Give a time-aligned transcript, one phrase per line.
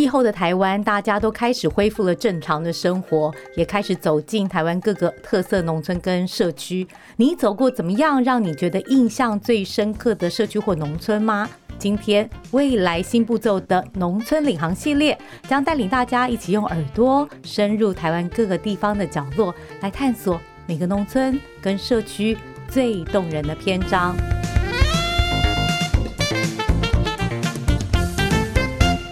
[0.00, 6.88] 疫后的台湾，大家都开始恢复了正常的生活，也开始走进台湾各个特色农村跟社区。
[7.16, 8.24] 你走过怎么样？
[8.24, 11.46] 让你觉得印象最深刻的社区或农村吗？
[11.78, 22.36] 今天未来新步骤的农村领航系列，将带领大家一起用耳朵深入台湾各个地方的角落，来探索每个农村跟社区
[22.68, 24.16] 最动人的篇章。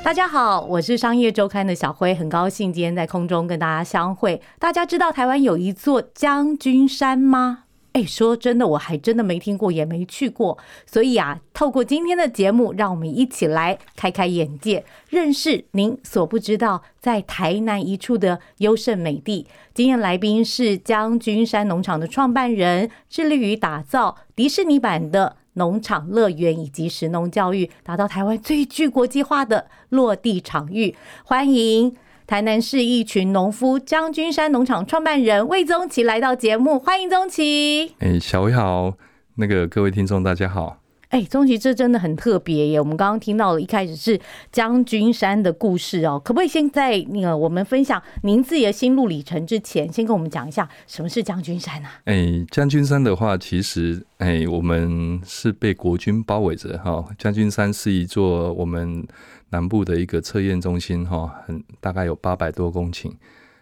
[0.08, 4.40] 大家好，我是商业周刊的小辉，很高兴今天在空中跟大家相会。
[4.58, 7.64] 大家知道台湾有一座将军山吗？
[7.92, 10.56] 哎，说真的，我还真的没听过，也没去过。
[10.86, 19.46] 所以啊，透过今天的节目，让我们一起来开开眼界，认识您所不知道在台南一处的优胜美地。
[19.74, 25.36] 今天来宾是将军山农场的创办人，致力于打造迪士尼版的。
[25.58, 30.96] 农场乐园以及食农教育，达到台湾最具国际化的落地场域。
[31.24, 31.94] 欢迎
[32.26, 37.94] 台南市一群农夫将军山农场创办人魏宗奇来到节目，欢迎宗奇。
[37.98, 38.94] 哎，小薇好，
[39.34, 40.78] 那个各位听众大家好。
[41.08, 42.78] 哎，钟奇，这真的很特别耶！
[42.78, 44.20] 我们刚刚听到了一开始是
[44.52, 51.88] 将军山的故事哦，可不可以先在那个我们分享您自己的心路里程之前，先跟我们讲一下什么是将军山呢？
[52.04, 57.02] 哎，将军山的话，其实哎，我们是被国军包围着哈。
[57.16, 59.06] 将军山是一座我们
[59.48, 63.10] 南部的一个测验中心哈，很大概有八百多公顷。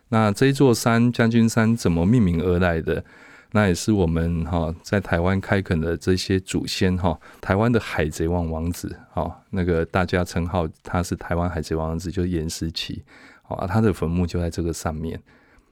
[0.08, 3.04] 那这一座山将军山怎么命名而来的？
[3.52, 13.02] 那也是我们哈在台湾开垦的这些祖先哈，台湾的海贼王王子哈，那个大家称号他是台湾海贼王子，就是严思齐，
[13.42, 15.18] 好，他的坟墓就在这个上面，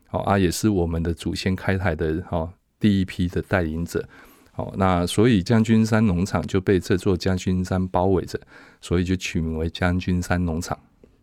[0.06, 2.48] 好啊，也是我们的祖先开台的哈
[2.78, 4.08] 第一批的带领者，
[4.52, 8.40] 好，那所以将军山农场就被这座将军山包围着，
[8.80, 10.78] 所以就取名为将军山农场。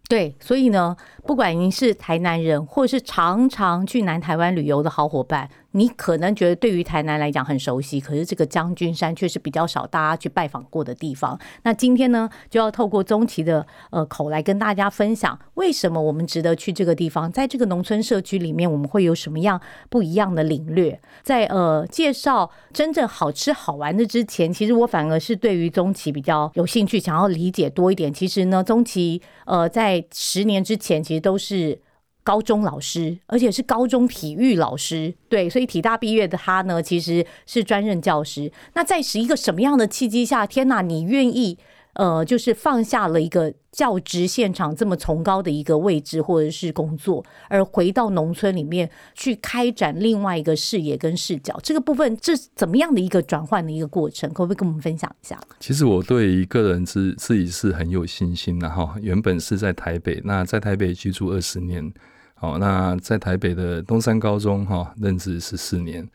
[0.10, 0.94] 对，所以呢，
[1.26, 5.50] 不管您是台南人，或是常常去南台湾旅游的好伙伴。
[5.72, 11.40] 你可能觉得对于台南来讲很熟悉，可是这个将军山却是比较少大家去拜访过的地方。
[11.64, 17.32] 那今天呢，就要透过钟奇的呃口来跟大家分享，为什么我们值得去这个地方？
[17.32, 21.00] 在这个农村社区里面，我们会有什么样不一样的领略？
[21.24, 28.14] 在呃介绍真正好吃好玩的之前，其实我反而是对于钟奇比较有兴趣，想要理解多一点。
[28.14, 31.80] 其实呢，钟奇呃在十年之前，其实都是。
[32.24, 38.52] 高中老师，而且是高中体育老师，对，所以体大毕业的他呢，其实是专任教师。
[38.74, 40.46] 那在是一个什么样的契机下？
[40.46, 41.58] 天哪，你愿意？
[41.96, 51.60] 呃，就是放下了一个教职现场这么崇高的一个位置或者是工作，而回到农村里面去开展另外一个视野跟视角。
[51.62, 54.30] 这个部分这怎么样的一个转换的一个过程？
[54.32, 55.38] 可不可以跟我们分享一下？
[55.60, 58.96] 其实我对一个人自自己是很有信心的哈。
[59.02, 61.94] 原本是在台北，那在台北居住二十年，
[62.42, 66.10] 好，那在台北的东山高中哈任职十四年。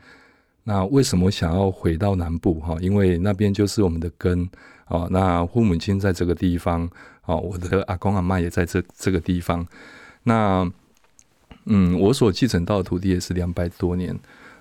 [0.65, 2.75] 那为什么想要回到南部哈？
[2.81, 4.45] 因为那边就是我们的根。
[4.87, 6.89] 哦，那父母亲在这个地方，
[7.23, 9.65] 哦，我的阿公阿妈也在这这个地方。
[10.23, 10.69] 那，
[11.63, 14.13] 嗯，我所继承到的土地也是两百多年。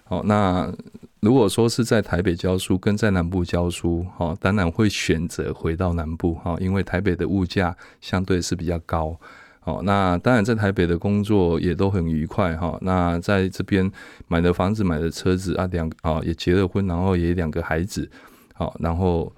[0.06, 0.72] 哦，那
[1.18, 9.18] 如果说是在台北教书，跟在南部教书，哦，当然会选择回到南部，哈，因为台北的物价相对是比较高。
[9.66, 12.78] 哦，那当然在台北的工作也都很愉快，哈。
[12.80, 13.88] 那在这边
[14.26, 18.10] 买的房子、买的车子啊，两啊也结了婚，然后也两个孩子，
[18.54, 19.30] 好，然后。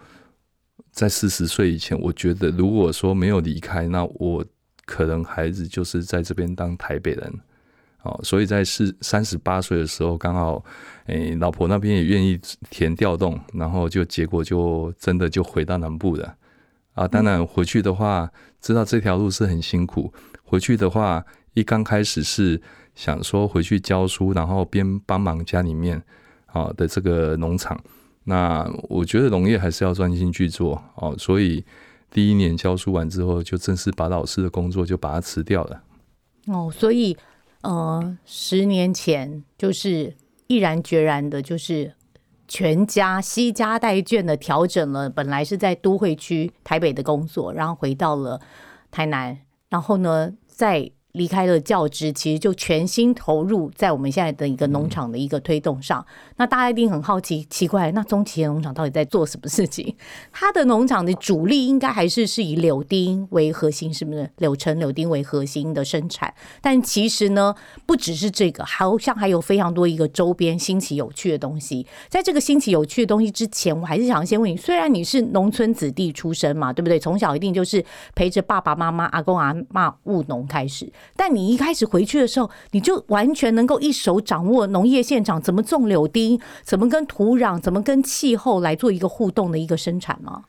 [0.91, 4.44] 在四十岁以前，我觉得如果说没有离开，那我
[4.84, 7.32] 可能孩子就是在这边当台北人，
[8.03, 10.64] 哦，所以在四三十八岁的时候，刚好，
[11.06, 12.37] 诶，老婆那边也愿意
[12.69, 16.35] 填调动，然后就结果就真的就回到南部了，
[16.99, 18.29] 啊，当然回去的话，
[18.61, 20.12] 知道这条路是很辛苦，
[20.43, 21.25] 回去的话，
[21.55, 22.61] 一刚开始是
[22.97, 26.03] 想说回去教书，然后边帮忙家里面
[26.47, 27.81] 啊的这个农场。
[28.25, 31.65] 那我觉得农业还是要专心去做哦，所以
[32.11, 35.81] 第一年教书完之后，就正式把老师的工作就把它辞掉了。
[36.47, 37.17] 哦，所以
[37.62, 40.17] 呃，十年前就是
[40.49, 41.94] 毅然决然的，就是
[42.49, 48.41] 全家惜家带眷的调整了，本来是在都会区台北的工作，然后回到了
[48.91, 56.05] 台南，然后呢，在离开了教职，其实就全心投入在我们现在的一个农场的一个推动上。
[56.37, 59.96] 那大家一定很好奇，奇怪，那中旗的农场到底在做什么事情？
[60.31, 64.31] 它的农场的主力应该还是是以柳丁为核心，是不是？
[64.37, 66.32] 柳橙、柳丁为核心的生产。
[66.60, 67.55] 但其实呢，
[67.87, 71.87] 不只是这个，好像还有非常多一个周边新奇有趣的东西。
[72.08, 76.99] 在这个新奇有趣的东西之前，我还是想先问你：虽然你是农村子弟出身嘛，对不对？
[76.99, 77.84] 从小一定就是
[78.14, 80.90] 陪着爸爸妈妈、阿公阿妈务农开始。
[81.17, 90.45] 但你一开始回去的时候，你就完全能够一手掌握农业现场怎么种柳丁，怎么跟土壤、怎么跟气候来做一个互动的一个生产吗？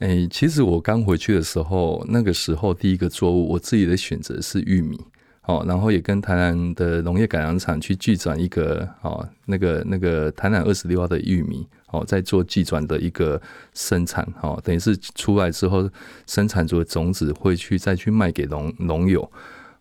[0.00, 5.00] 哎，其实我刚回去的时候，那个时候第一个作物，我自己的选择是玉米，
[5.46, 13.40] 哦，然后也跟台南的农业改良场去寄转一个哦，那个那个台南二十六号的玉米，哦，在做寄转的一个
[13.72, 15.88] 生产，哦，等于是出来之后
[16.26, 19.30] 生产出的种子会去再去卖给农农友。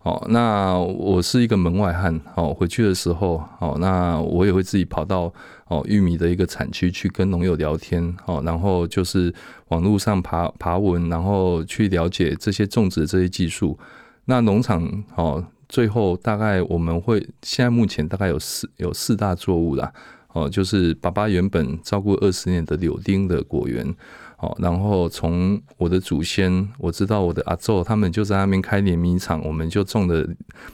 [0.04, 2.20] 哦，那我是一个门外汉。
[2.36, 5.34] 哦，回去的时候，哦，那我也会自己跑到
[5.68, 8.14] 哦玉米的一个产区去跟农友聊天。
[8.26, 9.34] 哦，然后就是
[9.70, 13.80] 网络上爬爬文，然后去了解这些种植的这些技术。
[14.26, 19.92] 那农场哦，最后大概我们会现在目前大概有四有四大作物啦。
[20.34, 23.96] 哦，就是爸爸原本照顾二十年的柳丁的果园。
[24.44, 30.28] 哦，然后从我的祖先，我知道我的阿祖他们就在那边开碾米厂，我们就种的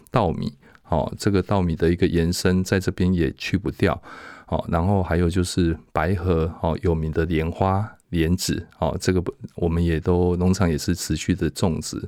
[0.09, 0.51] 稻米。
[0.81, 4.01] 好，这个稻米的一个延伸，在这边也去不掉。
[4.47, 9.23] 好，然后还有就是白河，哦，有名的莲花、莲子，哦，这个
[9.53, 12.01] 我们也都农场也是持续的种植。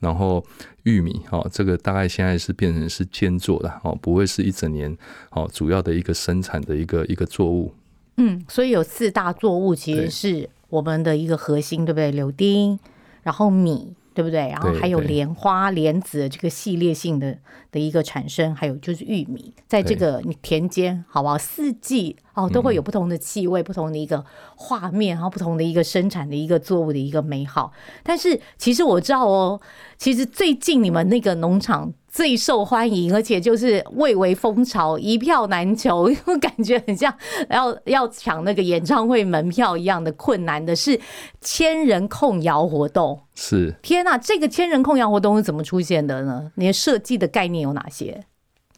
[0.00, 0.42] 然后
[0.84, 4.96] 玉米，哦，这个大概现在是变成是兼做的，哦，不会是一整年，
[5.32, 7.74] 哦，主要的一个生产的一个一个作物。
[8.16, 10.48] 嗯，所以有四大作物其实是。
[10.72, 12.10] 我们的一个核心，对不对？
[12.10, 12.78] 柳丁，
[13.22, 14.48] 然后米，对不对？
[14.48, 17.36] 然后还有莲花、莲子这个系列性的
[17.70, 21.36] 的一个产生，还有就是玉米，在这个田间，好不好？
[21.36, 24.24] 四季哦，都会有不同的气味，不同的一个
[24.56, 27.70] 画面，然后不同的一个生产的一个作物的一个美好。
[28.02, 29.60] 但是其实我知道哦，
[29.98, 31.92] 其实最近你们那个农场。
[32.12, 37.12] 最受欢迎，而且就是蔚为风潮，一票难求， 感觉很像
[37.48, 41.00] 要要抢那个演唱会门票一样的困难的是
[41.40, 43.18] 千人控窑活动。
[43.34, 46.52] 是，天哪，这个千人控窑活动是怎么出现的呢？
[46.56, 48.22] 你的设计的概念有哪些？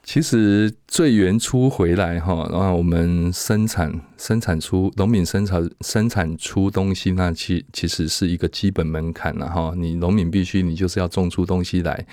[0.04, 9.72] 其实最原初回来哈，然后我们生产生产出农民生产生产出东西，那其其实是一个基本门槛了哈。
[9.76, 12.06] 你农民必须你就是要种出东西来。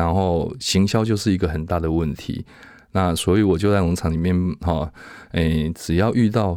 [0.00, 2.42] 然后行销就是一个很大的问题，
[2.92, 4.90] 那所以我就在农场里面哈，
[5.32, 6.56] 诶，只要遇到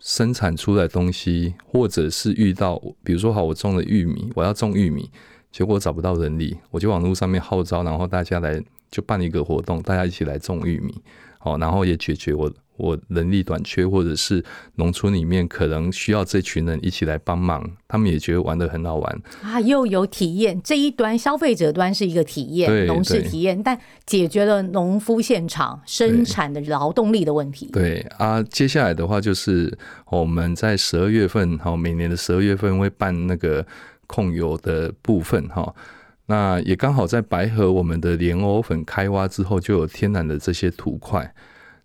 [0.00, 5.08] 生产出来东西，或者是遇到，比如说好，我种了玉米，我要种玉米，
[5.52, 8.60] 结果找不到人力，我就网络上面号召，然后大家来
[8.90, 10.92] 就办一个活动，大家一起来种玉米，
[11.38, 12.52] 好，然后也解决我。
[12.80, 14.42] 我人力短缺，或者是
[14.76, 20.60] 农村里面可能需要这群人一起来帮忙，他们也觉得玩的很好玩啊，又有体验。
[20.62, 27.66] 这一端消费者端是一个体验，农事体验，但解决了农夫现场生产的劳动力的问题。
[27.72, 29.76] 对啊，接下来的话就是
[30.06, 33.64] 我们在十二月份，哈，每年的十二月份会办那个
[34.06, 35.74] 控油的部分，哈，
[36.26, 41.32] 那也刚好在白河，我们的莲藕粉开挖之后，就有天然的这些土块。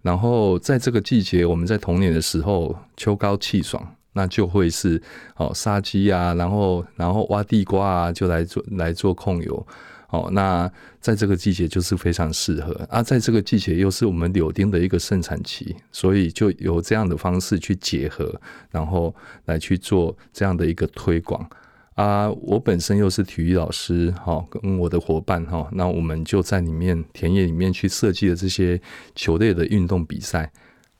[0.05, 3.83] 然后在这个季节，我们在童年的时候，秋高气爽，
[4.13, 5.01] 那就会是
[5.35, 9.67] 哦杀鸡啊，然后然后挖地瓜啊，就来做来做控油，
[10.11, 10.71] 哦，那
[11.01, 19.11] 在这个季节就是非常适合啊，在这个季节又是我们柳丁的一个盛产期，所以就有这样的方式去结合，然后
[19.45, 21.49] 来去做这样的一个推广。
[21.95, 28.79] 啊，我本身又是体育老师，哈，跟我的伙伴哈，那我们就在里面田野里面去设计了这些
[29.15, 30.51] 球类的运动比赛，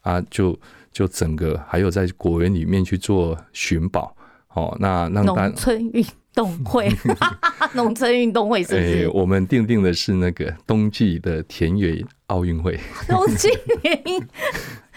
[0.01, 0.57] 啊，就
[0.93, 4.15] 就整个还有在果园里面去做寻宝，
[4.53, 6.89] 哦，那让农村运动会，
[7.75, 9.09] 农村运动会是不是？
[9.09, 13.49] 我们定定的是那个冬季的田野奥运会， 冬季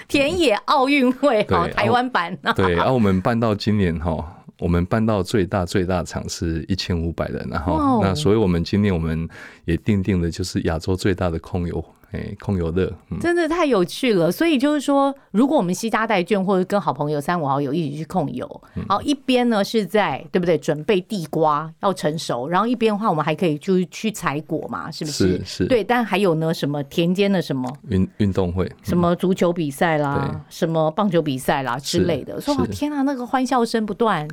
[0.07, 4.37] 田野奥运会，好，台湾版，对，然 后我们办到今年哈。
[4.59, 9.29] 我们办到最大最大场是一千五百人，然后那所以我们今年我们
[9.65, 14.33] 也定定的就是亚洲最大的控油，哎，控油乐，真的太有趣了。
[14.33, 20.59] 所以就是说，如果我们西家带券或者跟好朋友三五好友一起去控油，然后一边呢是在对不对？
[20.59, 25.41] 准备地瓜要成熟，然后一边的话我们还可以就是去采果嘛，是不是？
[25.45, 25.67] 是。
[25.67, 32.41] 对，但还有呢，什么田间的什么运运动会，什么足球比赛啦，什么棒球比赛啦之类的。
[32.41, 34.27] 说天啊，那个欢笑声不断。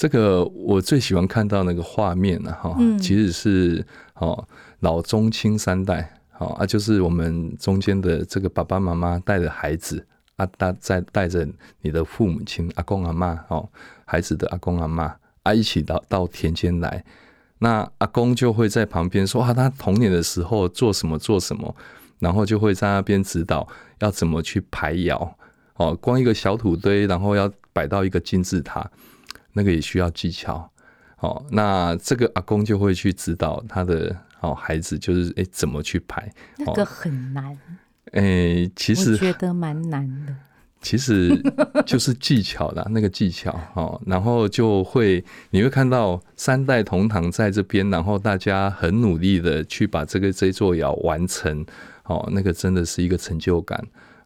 [0.00, 10.02] 这个我最喜欢看到那个画面了哈，其实是哦，老中青三代，好啊，就是我们中间的这个爸爸妈妈带着孩子
[10.36, 11.46] 啊，带在带着
[11.82, 13.68] 你的父母亲阿公阿妈哦，
[14.06, 17.04] 孩子的阿公阿妈啊，一起到到田间来。
[17.58, 21.76] 那阿公就会在旁边说啊，他童年的时候做什么做什么，
[22.20, 25.36] 然后就会在那边指导要怎么去排窑。
[25.74, 28.90] 哦，光一个小土堆，然后要摆到一个金字塔，
[29.52, 30.70] 那个也需要技巧。
[31.18, 36.32] 哦，那这个阿公就会去指导他的哦孩子，就是哎怎么去排。
[36.58, 37.58] 那个很难。
[38.12, 40.34] 哎，其实觉得蛮难的。
[40.80, 41.38] 其实
[41.84, 51.66] 就是技巧啦， 那个技巧哦，然后就会你会看到三代同堂在这边，然后大家很努力的去把这个这座窑完成，
[52.04, 53.78] 哦，那个真的是一个成就感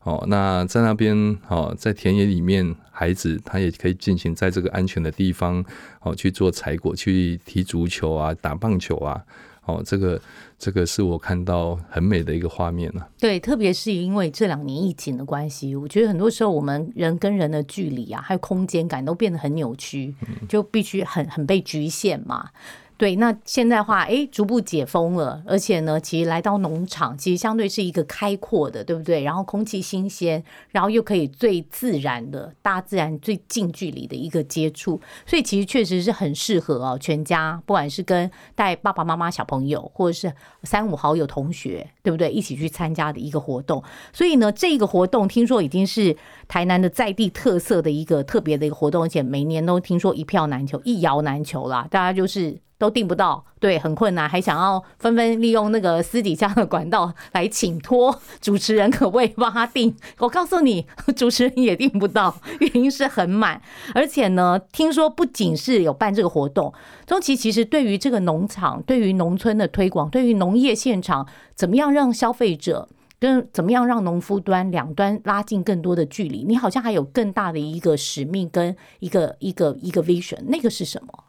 [0.05, 0.25] 哦。
[0.29, 1.15] 那在那边
[1.49, 5.63] 哦，在田野里面，孩子他也可以进行在这个安全的地方
[6.01, 9.21] 哦去做采果，去踢足球啊，打棒球啊。
[9.67, 10.21] 哦，这个
[10.59, 13.09] 这个是我看到很美的一个画面了。
[13.19, 20.15] 对，特别是因为这两年疫情的关系，我觉得很多时候我们人跟人的距离啊，还有空间感都变得很扭曲，
[20.47, 22.51] 就必须很很被局限嘛。
[22.97, 29.25] 对，那现在话，哎，逐步解封了，而且呢，其实来到农场，其实相对是一个开阔的，对不对？
[29.25, 40.33] 然后空气新鲜，然后又可以最自然的大自然最近距离的一个接触，所以其实确实是很适合哦，全家不管是跟带爸爸妈妈、小朋友，或者是
[40.63, 42.31] 三五好友、同学，对不对？
[42.31, 43.83] 一起去参加的一个活动。
[44.13, 52.57] 所以呢，这个活动听说已经是台南的在地特色的一个特别的一个活动，而且每年都听说一票难求，一摇难求啦，大家就是。
[52.85, 59.97] 都订不到，对，很困难，还想要纷纷利用那个私底下的管道来请托主持人，可不可以帮他订？
[60.19, 60.87] 我告诉你，
[61.17, 63.63] 主持人也订不到，原因是很满。
[63.95, 66.75] 而且呢，听说不仅是有办这个活动，
[67.07, 72.87] 中期其实对于这个农场、对于农村的推广、对于农业现场，怎么样让消费者
[73.19, 81.24] 跟怎么样让农夫端两端拉近更多的距离，你好像还有更大的一个使命跟一个一个一个 vision，那个是什么？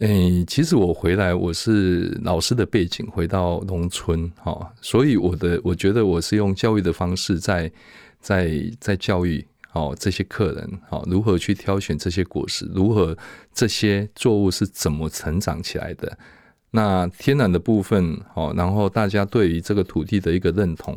[0.00, 7.72] 诶，其实我回来我是老师的背景，回到农村哈，所以我的我觉得我是用教育的方式在
[8.20, 13.16] 在在教育哦这些客人哦如何去挑选这些果实，如何
[13.54, 16.18] 这些作物是怎么成长起来的。
[16.72, 20.94] 那天然的部分哦，然后大家对于这个土地的一个认同，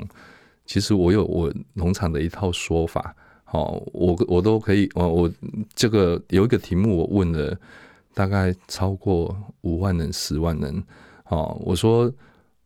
[0.65, 3.15] 其实我有我农场的一套说法，
[3.51, 5.31] 哦，我我都可以，我我
[5.73, 7.57] 这个有一个题目我问了。
[8.13, 10.83] 大概超过五万人、十万人。
[11.25, 12.11] 哦，我说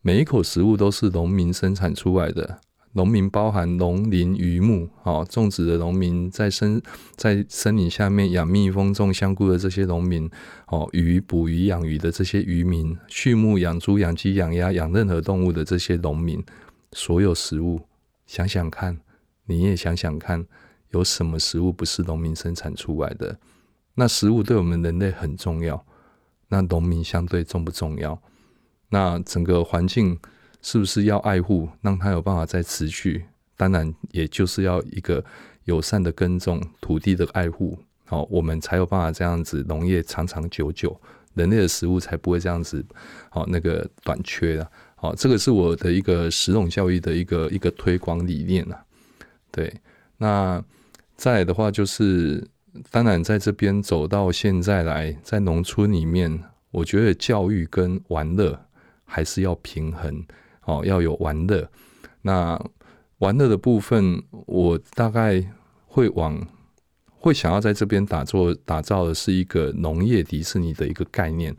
[0.02, 2.60] 每一口食物都是农民生产出来的。
[2.96, 6.80] 农民包含农林渔牧，哦，种植的农民在森
[7.16, 10.30] 在森林下面养蜜蜂、种香菇的这些农民，
[10.68, 16.44] 哦，鱼捕鱼养鱼的这些渔民，畜牧养猪、养鸡、养鸭、养任何动物的这些农民，
[16.92, 17.82] 所有食物，
[18.28, 19.00] 想想看，
[19.48, 20.46] 你也想想看，
[20.92, 23.36] 有什么食物不是农民生产出来的？
[23.96, 25.86] 那食物对我们人类很重要，
[26.48, 28.20] 那农民相对重不重要？
[28.90, 30.20] 那整个环境
[30.64, 33.26] 是不是要爱护，让它有办法再持续？
[33.56, 35.24] 当然，也就是要一个
[35.66, 41.00] 友善的耕种、土地的爱护，好，我们才有办法这样子农业长长久久，
[41.36, 42.84] 人类的食物才不会这样子
[43.30, 44.72] 好那个短缺的。
[44.96, 48.84] 好，这个是我的一个食农教育的一个一个推广理念啊。
[49.52, 49.72] 对，
[50.18, 50.64] 那
[51.16, 52.48] 再来的话就是。
[52.90, 58.60] 当然，在这边走到现在来，在农村里面，我觉得教育跟玩乐
[59.06, 60.26] 还是要平衡
[60.66, 61.70] 哦，要有玩乐。
[62.24, 62.60] 那
[63.20, 65.44] 玩乐的部分，我大概
[65.86, 66.46] 会往
[67.12, 71.56] 会想要在这边打做打造的是一个农业迪士尼的一个概念。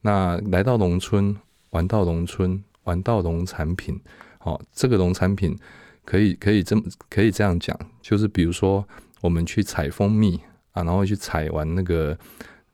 [0.00, 1.36] 那来到农村，
[1.70, 4.00] 玩到农村，玩到农产品，
[4.38, 5.56] 好，这个农产品
[6.04, 8.84] 可以可以这么可以这样讲，就是比如说
[9.20, 10.40] 我们去采蜂蜜。
[10.78, 12.16] 啊，然后去采完那个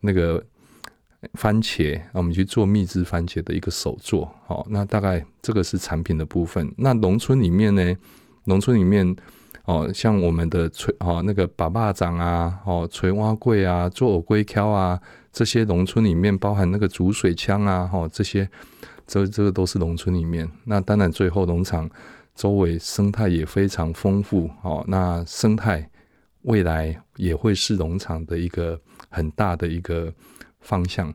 [0.01, 0.43] 那个
[1.35, 4.31] 番茄，我们去做蜜汁番茄的一个手作。
[4.47, 6.71] 好，那大概这个是产品的部分。
[6.77, 7.97] 那农村里面呢，
[8.45, 9.17] 农村里面
[9.65, 15.01] 哦，像我们的锤哦那个把把掌啊，哦锤蛙柜啊，做藕龟壳啊，
[15.33, 18.47] 这些农村里面包含那个煮水枪啊，哦这些
[19.07, 20.47] 这这个都是农村里面。
[20.65, 21.89] 那当然最后农场
[22.35, 24.51] 周围生态也非常丰富。
[24.63, 25.89] 哦，那生态。
[26.45, 30.13] 未来也会是农场的一个很大的一个
[30.61, 31.13] 方向，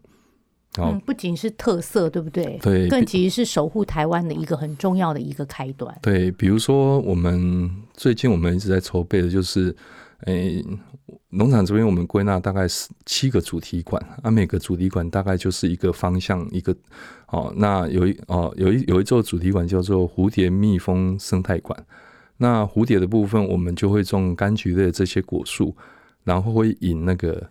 [0.77, 2.57] 嗯，不仅是特色，对不对？
[2.61, 5.97] 对，更其实是守护台湾的一个很重要的一个开端。
[6.01, 9.75] 对，比如说我们最近我们一直在筹备的就是，
[10.25, 10.63] 诶，
[11.29, 16.75] 农场这边我们归纳大概是七个主题馆，啊，每个主题馆大概就是一个方向，一个
[17.27, 21.85] 哦，那有一哦有一有一座主题馆叫做蝴蝶蜜蜂生态馆，
[22.39, 25.75] 那蝴蝶的部分我们就会种柑橘类的这些果树，
[26.23, 27.47] 然后会引那个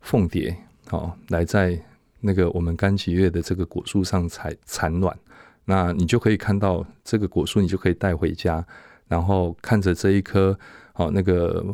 [0.00, 0.56] 凤蝶
[0.90, 1.80] 哦来在
[2.20, 5.16] 那个我们柑橘类的这个果树上产产卵，
[5.64, 8.66] 那你就可以看到这个果树，你就可以带回家，
[9.06, 10.58] 然后看着这一颗
[10.94, 11.64] 哦那个。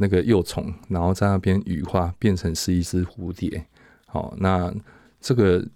[0.00, 3.66] 那个幼虫，然后在那边羽化，变成是一只蝴蝶。
[4.06, 4.72] 好，那
[5.20, 5.66] 这个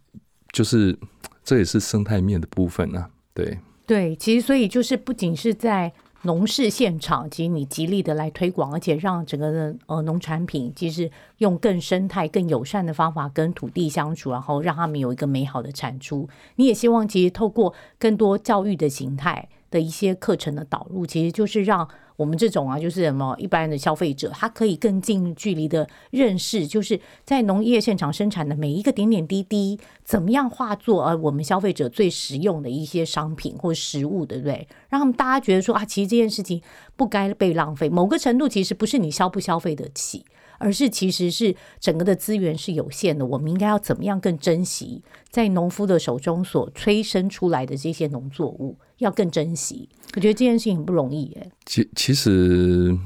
[0.53, 0.97] 就是
[1.43, 3.11] 这也是生态面的部分啊。
[3.35, 16.29] 对对，其实所以就是不仅是在农事现场，其实你极力的来推广，而且让整个的呃农产品，其实用更生态、更友善的方法跟土地相处，然后让他们有一个美好的产出。
[16.57, 21.88] 你也希望其实透过更多教育的形态的一些课程的导入，其实就是让。
[22.17, 34.69] 我们这种啊，就是什么一般的消费者，他可以更近距离的认识，就是在农业现场生产的每一个点点滴滴，怎么样化作呃我们消费者最实用的一些商品或食物，对不对？
[34.91, 36.62] 让他们大家觉得说啊，其实这件事情
[36.97, 37.88] 不该被浪费。
[37.88, 40.25] 某个程度，其实不是你消不消费得起。
[40.62, 49.88] 而是其实是整个的资源是有限的，我们应该要怎么样更珍惜在农夫的手中所催生出来的这些农作物，要更珍惜。
[50.14, 51.50] 我觉得这件事情很不容易，哎。
[51.66, 52.97] 其其实，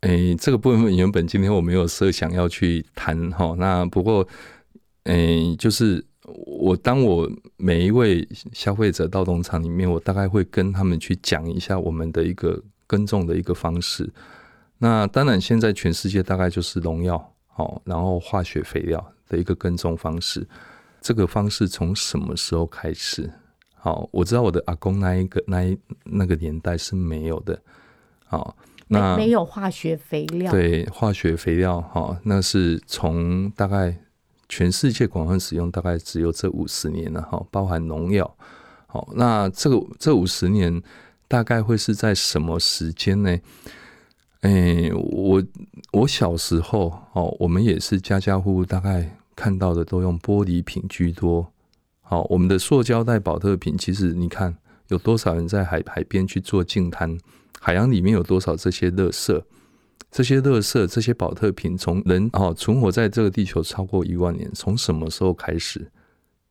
[0.00, 3.54] 诶，这个部分原本今天我没有设想要去谈哈。
[3.58, 4.26] 那不过，
[5.04, 14.12] 诶，就是我当我每一位消费者到农场里面，我大概会跟他们去讲一下我们的一个耕种的一个方式。
[14.78, 20.46] 那当然，现在全世界大概就是农药，好，然后化学肥料的一个耕种方式。
[21.00, 23.30] 这个方式从什么时候开始？
[23.74, 27.58] 好，我知道我的阿公那一个那一那个年代是没有的。
[28.26, 28.56] 好，
[28.88, 30.50] 那没有化学肥料。
[30.50, 33.96] 对，化学肥料，哈，那是从大概
[34.48, 38.36] 全世界广泛使用，大概只有这五十年了，哈，包含农药。
[38.88, 40.82] 好，那这个这五十年
[41.28, 43.38] 大概会是在什么时间呢？
[44.40, 45.42] 哎，我
[45.92, 51.52] 我小时候哦，我们也是家家户户大概看到的都用玻璃瓶居多。
[52.00, 54.56] 好，我们的塑胶袋、保特瓶，其实你看
[54.88, 57.18] 有多少人在海海边去做净滩？
[57.58, 59.42] 海洋里面有多少这些垃圾？
[60.10, 65.90] 这些垃圾、这些保特瓶，从人哦存活在这个地球超过一万年，从什么时候开始？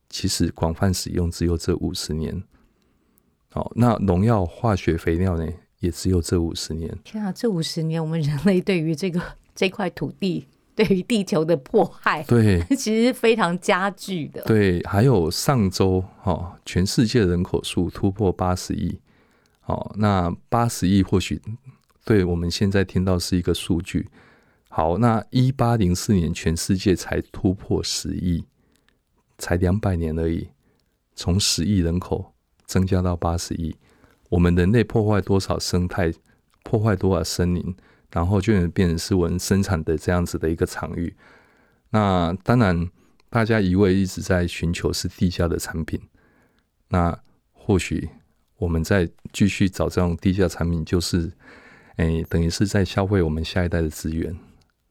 [0.10, 2.44] 其实广泛使用只有这五十年。
[3.52, 5.48] 好，那农药、化学肥料呢？
[5.80, 6.98] 也只有这五十年。
[7.04, 9.22] 天啊，这五十年，我们人类对于这个
[9.54, 14.42] 这块土地，对于地球的迫害，对， 其实非常加剧的。
[14.44, 19.00] 对，还有上周哈，全世界人口数突破八十亿。
[19.60, 21.42] 好，那八十亿或许
[22.04, 24.08] 对我们现在听到是一个数据。
[24.70, 28.44] 好，那一八零四年全世界才突破十亿，
[29.38, 30.50] 才两百年而已，
[31.16, 32.34] 从十亿人口
[32.66, 33.76] 增加到八十亿。
[34.36, 36.12] 我们人类破坏多少生态，
[36.62, 37.74] 破坏多少森林，
[38.12, 41.16] 然后就能变成是我们生产的这样子的一个场域。
[41.92, 42.90] 那当然，
[43.30, 46.02] 大家一味一直在寻求是地下的产品。
[46.90, 47.18] 那
[47.54, 48.10] 或许
[48.58, 51.32] 我们在继续找这种地价产品，就是
[51.96, 54.36] 诶，等于是在消费我们下一代的资源。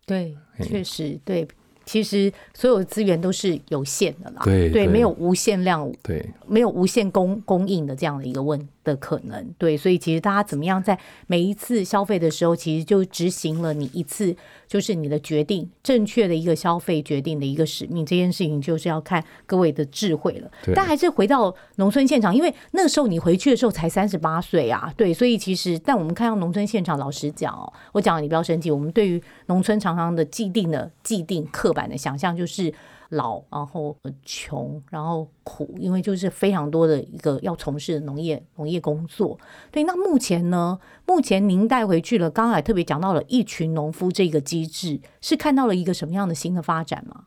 [0.06, 1.46] 对，确实对。
[1.84, 14.36] 其实所有资源都是有限的啦，对对，没有无限量，对，没有无限供供应的这样的一个问的可能，对，所以其实大家怎么样在每一次消费的时候，其实就执行了你一次
[14.68, 20.50] 就是你的决定正确的一个消费决定的一个使命，这件事情就是要看各位的智慧了。
[20.74, 32.72] 但还是回到农村现场，因为那个时候你回去的时候才三十八岁啊，对，所以其实但我们看到农村现场，老实讲哦，我讲你不要生气，我们对于农村常常的既定的既定刻板的想象就是
[33.14, 39.38] 老，然后穷，然后苦，因为就是非常多的一个要从事农业农业工作。
[39.70, 40.78] 对，那目前呢？
[41.06, 47.24] 目前您带回去了，刚才特别讲到了一群农夫这个机制，是看到了一个什么样的新的发展吗？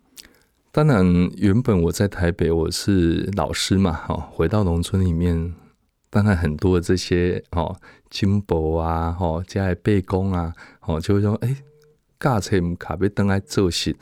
[0.72, 1.06] 当然，
[1.38, 5.54] 原本我在台北，我是老师嘛，哈，回到农村里面，
[6.10, 7.76] 当然很多这些哦，
[8.10, 11.56] 金箔啊，哦，加来背工啊，哦，就会说，哎。
[12.20, 13.96] 驾车卡被登来做事，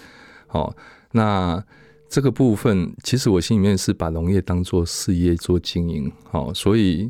[0.48, 0.74] 哦，
[1.16, 1.64] 那
[2.10, 7.10] 这个部分其实我心里面是把农业当做事业做经营，好，所以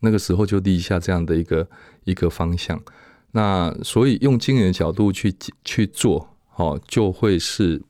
[0.00, 1.68] 那个时候就立下这样的一个
[2.02, 2.82] 一个方向。
[3.30, 5.32] 那所以用经营的角度去
[5.64, 7.80] 去做，好，就会是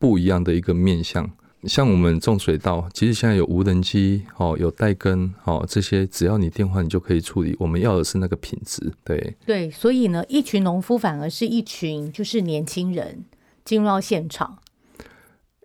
[0.00, 1.30] 不一样的一个面向。
[1.64, 7.54] 像我们种水稻，其实现在有无人机，哦，有带根，哦，这些只要你电话，你就可以处理。
[7.60, 13.24] 我们要的是那个品质，对对，所以呢，一群农夫反而是一群就是年轻人
[13.64, 14.58] 进入到现场。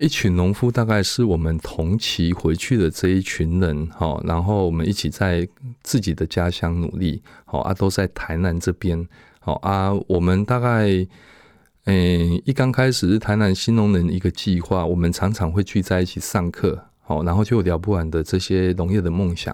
[0.03, 5.47] 一群农夫大概是我们同期回去的这一群人，哈，然后我们一起在
[5.81, 9.07] 自己的家乡努力，好啊，都在台南这边，
[9.39, 11.07] 好啊，我们大概。
[11.85, 19.53] 嗯，一刚开始是台南新农人一个计划，我们常常会聚在一起上课，好，然后就聊不完的这些农业的梦想，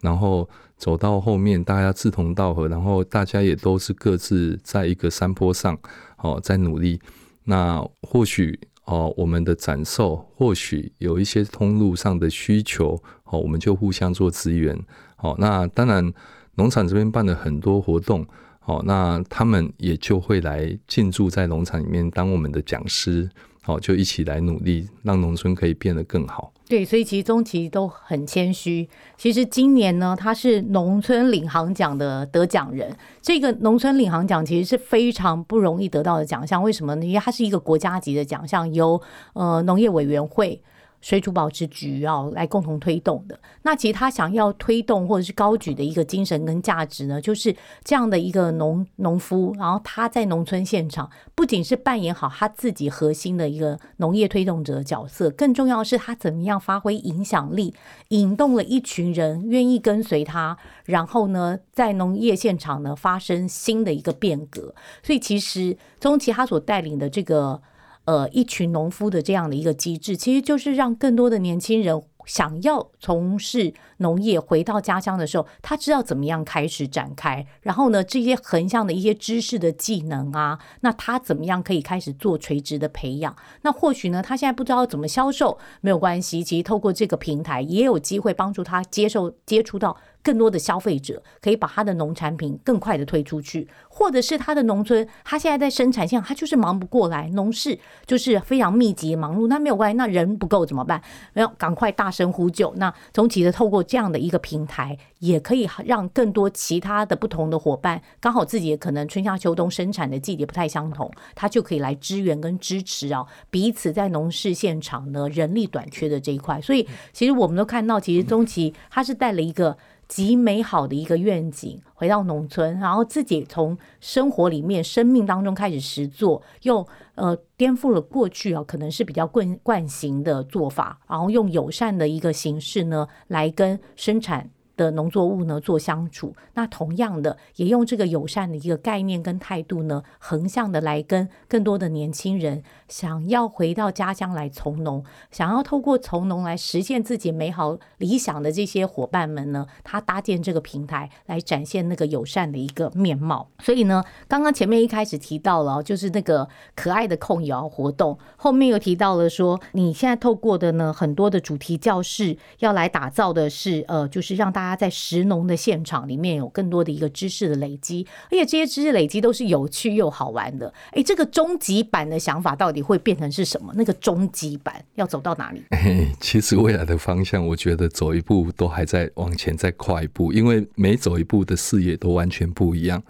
[0.00, 5.76] 然后走到后面，大家志同道合，然后大家也都是各自在一个山坡上，
[6.18, 7.00] 哦，在努力。
[7.42, 14.76] 那或许哦，我们的展售或许有一些通路上的需求，哦，我们就互相做资源。
[15.18, 16.12] 哦，那当然
[16.54, 18.26] 农场这边办了很多活动。
[18.64, 23.30] 哦，那他们也就会来进驻在农场里面当我们的讲师，
[23.66, 26.52] 好，就一起来努力，让农村可以变得更好。
[26.68, 28.88] 对，所以其实中期都很谦虚。
[29.16, 32.96] 其实今年呢，他是农村领航奖的得奖人。
[33.20, 37.04] 这个农村领航奖其实是非常不容易得到的奖项，为什么呢？
[37.04, 39.02] 因为它是一个国家级的奖项，由
[39.32, 40.62] 呃农业委员会。
[41.00, 47.54] 水土保持局要来共同推动的，那其实他想要推动或者是高举的一个精神跟价值呢，就是
[47.84, 57.72] 这样的一个农农夫，然后他在农村现场不仅是扮演好他自己核心的一个农业推动者的角色，更重要的是他怎么样发挥影响力，
[58.08, 60.56] 引动了一群人愿意跟随他，
[60.86, 64.74] 然后呢，在农业现场呢发生新的一个变革。
[65.02, 67.62] 所以其实中期他所带领的这个。
[68.06, 77.46] 呃，一群农夫的这样的一个机制，其实就是让更多的年轻人想要从事农业，回到家乡的时候，他知道怎么样开始展开。
[77.62, 83.34] 然后呢，这些横向的一些知识的技能啊，那他怎么样可以开始做垂直的培养？
[83.62, 89.96] 那或许呢，他现在不知道怎么销售，没有关系，其实透过这个平台，也有机会帮助他接受接触到。
[90.22, 101.00] 更多的消费者可以把他的农产品更快的推出去，或者是他的农村，他现在在生产线，他就是忙不过来，农事就是非常密集忙碌，那没有关系，那人不够怎么办？
[101.34, 102.74] 要赶快大声呼救。
[102.74, 116.60] 那从其的透过这样的一个平台，也可以让更多其他的不同的伙伴，刚好自己也可能春夏秋冬生产的季节不太相同，他就可以来支援跟支持啊，彼此在农事现场呢人力短缺的这一块。
[116.60, 119.76] 所以其实我们都看到，其实中期他是带了一个。
[120.08, 134.50] 极美好的一个愿景，回到农村，然后自己从生活里面、生命当中开始实做，又呃颠覆了过去啊，可能是比较惯惯行的做法，然后用友善的一个形式呢，来跟生产。
[134.76, 153.48] 的农作物呢做相处，那同样的也用这个友善的一个概念跟态度呢，横向的来跟更多的年轻人想要回到家乡来从农，想要透过从农来实现自己美好理想的这些伙伴们呢，他搭建这个平台来展现那个友善的一个面貌。
[153.58, 170.72] 所以呢，刚刚前面一开始提到了，就是那个可爱的控窑活动，后面又提到了说，你现在透过的呢很多的主题教室要来打造的是，呃，就是让大家在食农的现场里面有更多的一个知识的累积，而且这些知识累积都是有趣又好玩的。
[170.92, 173.72] 哎，这个终极版的想法到底你会变成是什么？
[173.74, 175.62] 那个终极版要走到哪里？
[176.20, 183.02] 其实未来的方向，我觉得走一步都还在往前再跨一步，因为每走一步的视野都完全不一样。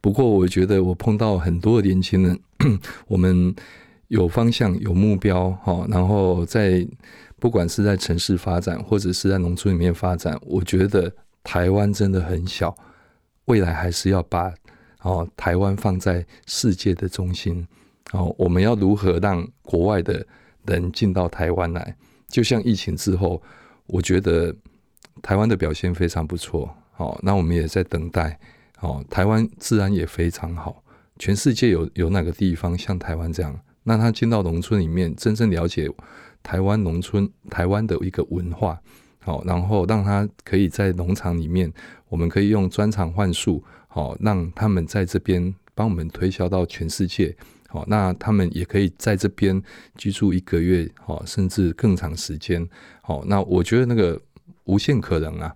[0.00, 2.38] 不过，我觉得我碰到很多年轻人，
[3.06, 3.54] 我们
[4.08, 6.86] 有方向、有目标，哈，然后在。
[7.40, 12.74] 不管是在城市发展，或者是在农村里面发展，我觉得台湾真的很小，
[13.44, 14.50] 未来还是要把
[15.02, 17.66] 哦台湾放在世界的中心。
[18.12, 20.26] 哦，我们要如何让国外的
[20.66, 21.96] 人进到台湾来？
[22.28, 23.42] 就像疫情之后，
[23.86, 24.54] 我觉得
[25.22, 26.74] 台湾的表现非常不错。
[26.92, 28.38] 好，那我们也在等待。
[28.80, 30.82] 哦，台湾自然也非常好。
[31.18, 33.58] 全世界有有哪个地方像台湾这样？
[33.84, 35.88] 那他进到农村里面，真正了解。
[36.42, 38.78] 台湾农村，台湾的一个文化，
[39.20, 41.72] 好，然后让他可以在农场里面，
[42.08, 47.34] 我们可以用专场幻术，好，让他们在这边帮我们推销到全世界，
[47.74, 49.60] 哦，那他们也可以在这边
[49.96, 52.66] 居住一个月，哦，甚至更长时间，
[53.06, 54.18] 哦，那我觉得那个
[54.64, 55.54] 无限可能啊，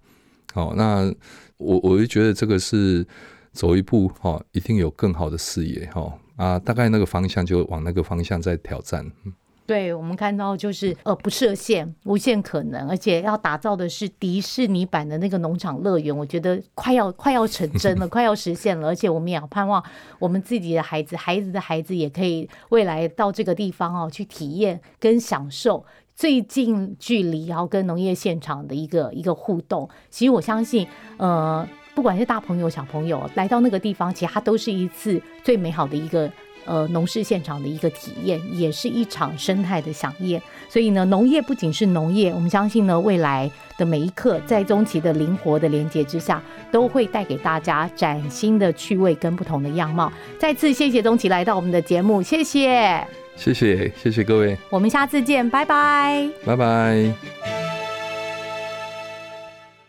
[0.54, 1.14] 哦，那
[1.56, 3.06] 我我就觉得这个是
[3.52, 9.32] 走一步，哦，一定有更好的视野，哦，啊，大概那个方向就往那个方向在挑战，嗯。
[9.68, 19.84] 对我们看到就是呃不设限，无限可能，而且要打造的是迪士尼版的那个农场乐园，我觉得快要快要成真了， 快要实现了，而且我们也要盼望
[20.18, 25.84] 我们自己的孩子、孩子的孩子也可以未来到这个地方哦去体验跟享受。
[26.16, 29.88] 最近距离，然后跟农业现场的一个一个互动。
[30.08, 30.84] 其实我相信，
[31.18, 36.28] 呃，不管是大朋友小朋友来到那个地方，其实它都是一次最美好的一个
[36.68, 40.40] 呃农事现场的一个体验，也是一场生态的飨宴。
[40.68, 50.12] 所以呢，农业不仅是农业，我们相信呢，未来的每一刻，在中期的灵活的连接之下，都会带给大家崭新的趣味跟不同的样貌。
[50.38, 53.02] 再次谢谢钟奇来到我们的节目，谢谢。
[53.34, 57.57] 谢谢，谢谢各位，我们下次见，拜拜，拜拜。